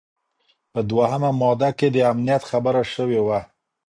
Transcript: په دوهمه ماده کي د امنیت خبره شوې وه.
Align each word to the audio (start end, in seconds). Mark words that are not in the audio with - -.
په 0.71 0.79
دوهمه 0.89 1.29
ماده 1.41 1.69
کي 1.77 1.87
د 1.91 1.97
امنیت 2.11 2.43
خبره 2.51 2.83
شوې 2.93 3.21
وه. 3.27 3.39